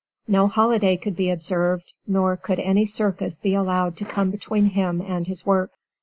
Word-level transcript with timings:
No 0.27 0.47
holiday 0.47 0.97
could 0.97 1.15
be 1.15 1.29
observed, 1.29 1.93
nor 2.07 2.35
could 2.35 2.59
any 2.59 2.87
circus 2.87 3.39
be 3.39 3.53
allowed 3.53 3.95
to 3.97 4.03
come 4.03 4.31
between 4.31 4.71
him 4.71 4.99
and 4.99 5.27
his 5.27 5.45
work. 5.45 5.69